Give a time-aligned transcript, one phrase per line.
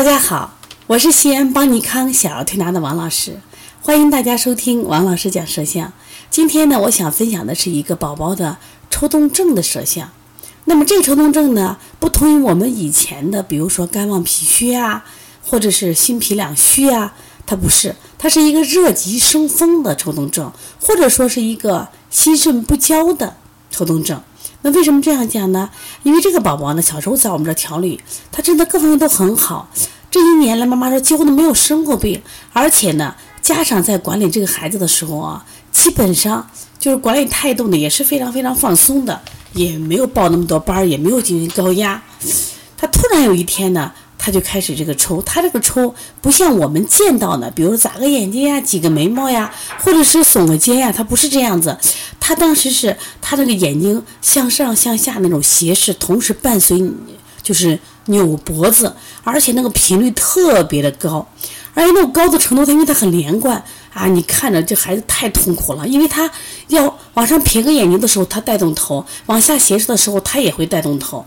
[0.00, 0.56] 大家好，
[0.86, 3.38] 我是西安邦尼康小儿推拿的王老师，
[3.82, 5.92] 欢迎大家收听王老师讲舌象。
[6.30, 8.56] 今天呢，我想分享的是一个宝宝的
[8.88, 10.08] 抽动症的舌象。
[10.64, 15.04] 那么这个抽动症呢，不同于我们以前的，比如说肝旺脾虚啊，
[15.44, 17.12] 或者是心脾两虚啊，
[17.44, 23.36] 它不是，它是一个热极生风的抽动症，或者说是一个心肾不交的
[23.70, 24.20] 抽动症。
[24.62, 25.70] 那为什么这样讲呢？
[26.02, 28.00] 因为这个宝宝呢，小时候在我们这调理，
[28.30, 29.70] 他真的各方面都很好。
[30.10, 32.20] 这一年来，妈妈说几乎都没有生过病，
[32.52, 39.20] 而且呢，家长在管理这个孩子的时候啊，基本上就是管理态度呢也是非常非常放松的，
[39.54, 42.02] 也没有报那么多班，也没有进行高压。
[42.76, 43.92] 他突然有一天呢。
[44.22, 51.74] 他就开始这个抽，他这个抽不像我们见到的，比如眨个眼睛呀、挤个眉毛呀，或者是耸个肩呀，他不是这样子。
[52.30, 56.94] 他当时是他这个眼睛向上向下那种斜视，同时伴随你
[57.42, 58.94] 就是扭脖子，
[59.24, 61.26] 而且那个频率特别的高，
[61.74, 63.60] 而且那种高的程度，他因为他很连贯
[63.92, 66.30] 啊，你看着这孩子太痛苦了，因为他
[66.68, 71.26] 要往上撇个眼睛的时候，他带动头；往下斜视的时候，他也会带动头。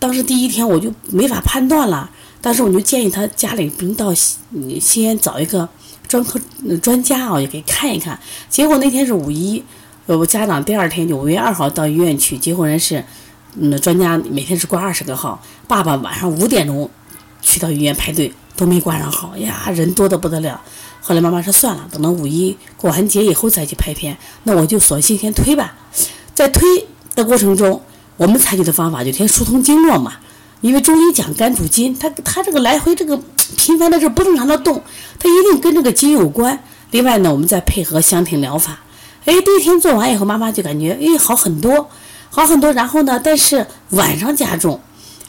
[0.00, 4.38] 当时第一天我就没法判断了，当时我就建议他家里不能到西
[4.80, 5.68] 西安找一个
[6.08, 6.40] 专科
[6.82, 8.18] 专家啊，也给看一看。
[8.50, 9.62] 结果那天是五一，
[10.16, 13.04] 我家长第二天就五月二号到医院去，结果人是，
[13.56, 16.88] 嗯，专家每天是挂二十个号，爸爸晚上五点钟
[17.40, 20.60] 去到医院排队都没挂上号，呀，人多的不得了。
[21.00, 25.74] 后来妈妈说算了，等到五一过完节以后再去拍片，那我就索性先推吧。
[26.34, 27.80] 在推的过程中。
[28.18, 30.12] 我们采取的方法就先疏通经络嘛，
[30.60, 33.18] 因为中医讲肝主筋，它它这个来回这个
[33.56, 34.80] 频繁的这不正常的动，
[35.18, 36.62] 它一定跟这个筋有关。
[36.90, 38.78] 另外呢，我们再配合香庭疗法，
[39.24, 41.88] 哎，第一天做完以后，妈妈就感觉哎好很多，
[42.30, 42.72] 好很多。
[42.72, 44.80] 然后呢，但是晚上加重。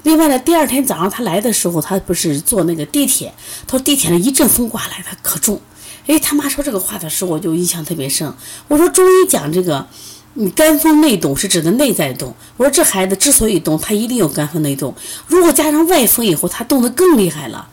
[0.04, 3.34] 另外呢，第二天早上他来的时候，他不是坐那个地铁，
[3.68, 5.62] 他说地铁上一阵风刮来，他可重。
[6.08, 8.34] 哎，他妈说这个话的时候，我就印象特别深。
[8.68, 9.88] 我说中医讲这个。
[10.36, 12.34] 你肝风内动是指的内在动。
[12.58, 14.96] 我说这孩子之所以动，他一定有肝风内动。
[15.28, 17.68] 如果加上外风以后，他动得更厉害了。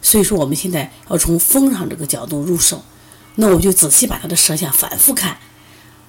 [0.00, 2.82] 所以说我们现在要从风上这个角度入手。
[3.34, 5.36] 那我就仔细把他的舌象反复看。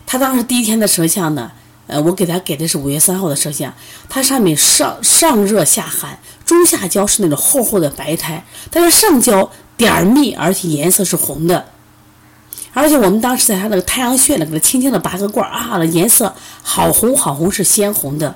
[0.07, 1.51] 他当时第一天的舌象呢，
[1.85, 3.71] 呃，我给他给的是五月三号的舌象。
[4.07, 11.65] 他上面上上热下寒，中下焦是那种厚厚的白苔，但是上焦点儿密，而且颜色是红的。
[12.73, 18.33] 而且我们当时在他那个太阳穴呢，给他轻轻的拔个罐儿啊，颜色好红好红，是鲜红的。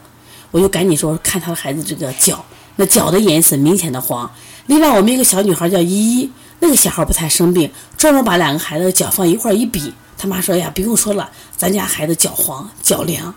[0.52, 2.44] 我就赶紧说看他的孩子这个脚，
[2.76, 4.30] 那脚的颜色明显的黄。
[4.66, 13.34] 另外我们一个小女孩叫依依，那个小孩不太生病，专门把两个孩子的脚放一块儿一比，他妈说呀，不用说了，咱家孩子脚黄脚凉，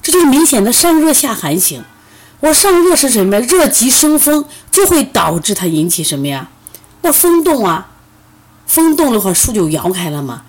[0.00, 1.84] 这就是明显的上热下寒型。
[2.40, 3.46] 我上热是什么呀？
[3.46, 6.48] 热极生风，就会导致它引起什么呀？
[7.02, 7.90] 那风动啊。
[8.66, 10.42] 风动的话，树就摇开了嘛。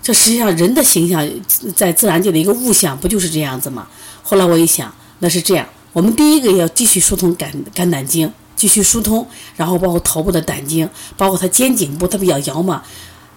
[0.00, 1.28] 这实际上人的形象
[1.74, 3.88] 在自然界的一个物象，不就是这样子吗？
[4.22, 5.66] 后来我一想，那是这样。
[5.92, 9.26] 我们第一个要继续疏通肝肝胆经，继续疏通，
[9.56, 12.82] 然后包括头部的胆经，包括他肩颈部，他比较摇嘛，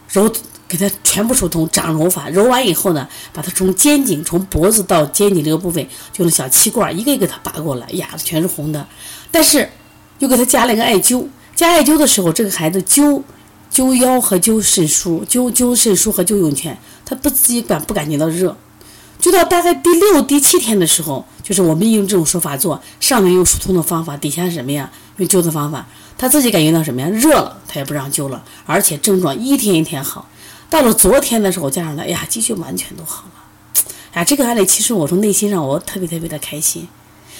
[0.09, 0.31] 揉
[0.67, 2.29] 给他全部疏通，掌揉法。
[2.29, 8.87] 揉完以后呢，把他从肩颈，从脖子到肩颈这个部位，就那小气罐一个一个他拔过来，呀，全是红的。
[9.31, 9.69] 但是
[10.19, 13.21] 又给他加了一个艾灸，加艾灸的时候，这个孩子灸。
[13.73, 18.55] 灸腰和灸肾腧，灸灸肾腧和灸涌泉，他不自己感不感觉到热，
[19.21, 24.89] 灸到大概第六、第七天的时候，就是我们用这种手法做，上面用疏通的方法，底下什么呀？
[25.17, 25.85] 用灸的方法，
[26.17, 27.09] 他自己感觉到什么呀？
[27.09, 30.25] 热了，他也不让灸了，而且症状一天一天好。
[30.75, 33.83] 到了昨天的时候，加上他，哎呀，继续完全都好了。
[34.11, 36.85] 哎，这个案例其实我从内心上我特别特别的开心，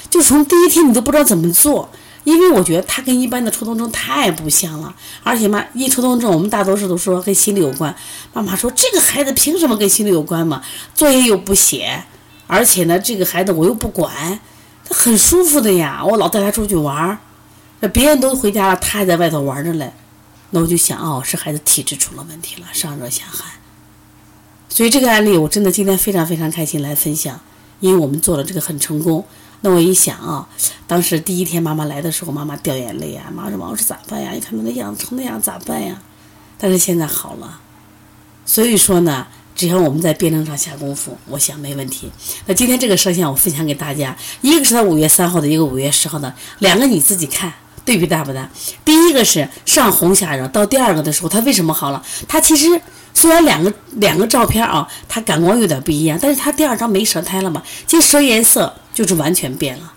[0.10, 1.90] 就从第一天你都不知道怎么做。
[2.24, 7.94] 因为我觉得他跟一般的抽动症太不像了，而且嘛，一抽动症我们大多数都说跟心理有关。
[8.32, 10.64] 妈妈说这个孩子凭什么跟心理有关嘛？
[10.96, 12.06] 作业又不写，
[12.48, 14.40] 而且呢，这个孩子我又不管，
[14.88, 16.02] 他很舒服的呀。
[16.04, 17.18] 我老带他出去玩儿，
[17.82, 19.92] 那别人都回家了，他还在外头玩着嘞。
[20.56, 23.52] 那我就想，哦，是孩子体质出了问题了，上热下寒。
[24.70, 27.38] 所以这个案例我真的今天非常非常开心来分享，
[27.82, 29.26] 因为我们做了这个很成功。
[29.60, 30.48] 那我一想啊，
[30.88, 34.32] 当时第一天妈妈来的时候，妈妈掉眼泪呀，妈说：“王师咋办呀？
[34.32, 36.02] 你看他那样成那样咋办呀？”
[36.58, 37.60] 但是现在好了，
[38.46, 42.10] 所以说呢，只要我们在辩证上下功夫，我想没问题。
[42.46, 47.52] 那今天这个摄像我分享给大家，一个是他五月三号的，一个五月十号的，两个你自己看
[47.86, 48.50] 对比大不大？
[48.84, 52.04] 第一个是上红下热，到第二个的时候，他为什么好了？
[52.28, 52.82] 他其实。
[53.18, 59.94] 虽然两个两个照片啊，它感光有点不一样，但是它第二张没舌苔了嘛，这舌颜色就是完全变了。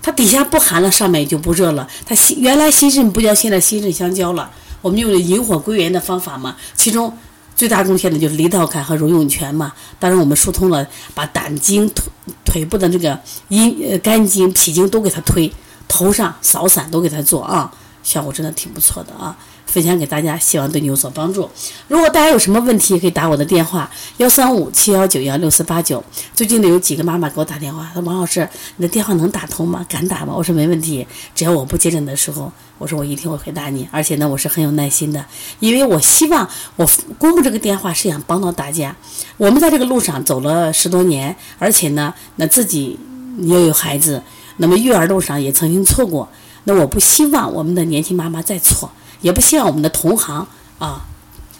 [0.00, 1.88] 它底下不寒了，上面也就不热了。
[2.06, 4.48] 它心原来心肾不交，现在心肾相交了。
[4.82, 7.12] 我们用的引火归元的方法嘛，其中
[7.56, 9.72] 最大贡献的就是离道坎和荣涌泉嘛。
[9.98, 12.04] 当然我们疏通了，把胆经、腿
[12.44, 15.52] 腿部的这个阴呃肝经、脾经都给它推，
[15.90, 17.70] 头上扫散都给他做啊，
[18.04, 19.36] 效果真的挺不错的啊。
[19.66, 21.48] 分享给大家，希望对你有所帮助。
[21.86, 26.02] 如果大家有什么问题，可以打我的电话幺三五七幺九幺六四八九。
[26.34, 28.48] 最近呢，有几个妈妈给我打电话，说王老师，
[28.78, 29.86] 你的电话能打通吗？
[29.88, 30.34] 敢打吗？
[30.36, 31.06] 我说没问题，
[31.36, 33.88] 只要我不接诊的时候，我说我一定会回答你。
[33.92, 35.24] 而且呢，我是很有耐心的，
[35.60, 38.96] 因为我希望我公布这个电话是想帮到大家。
[39.36, 42.98] 我们在这个路上走了十多年，而且呢，那自己
[43.38, 44.20] 也有孩子，
[44.60, 46.28] 那么育儿路上也曾经错过，
[46.64, 48.90] 那我不希望我们的年轻妈妈再错。
[49.22, 50.46] 也不希望我们的同行
[50.78, 51.04] 啊，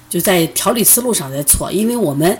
[0.08, 2.38] 就在调理思路上再错，因为我们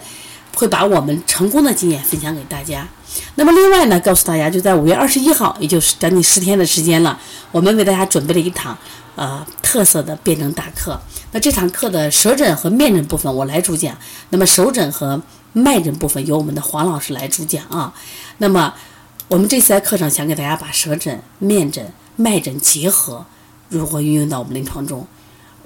[0.56, 2.88] 会把我们成功的经验分享给大家。
[3.34, 7.20] 那么另外呢，告诉大家，就在五月二十一号，也就是将近十天的时间了，
[7.52, 8.74] 我们为大家准备了一堂
[9.14, 10.98] 呃特色的辩证大课。
[11.32, 13.94] 那这堂课的舌诊和面诊部分我来主讲，
[14.30, 15.20] 那么手诊和
[15.52, 17.92] 脉诊部分由我们的黄老师来主讲啊。
[18.38, 18.72] 那么
[19.30, 23.24] 我们这次在课上想给大家把舌诊、面诊、脉诊结合。
[23.68, 25.06] 如何运用到我们临床中？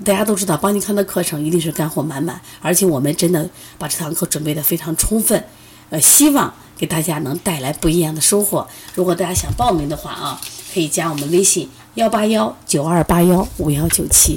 [0.05, 5.43] 大家都知道，邦尼康的课程一定是干货满满，而且我们真的把这堂课准备的非常充分，
[5.89, 8.69] 呃，希望给大家能带来不一样的收获。
[8.95, 10.39] 如果大家想报名的话啊，
[10.75, 14.37] 可以加我们微信幺八幺九二八幺五幺九七。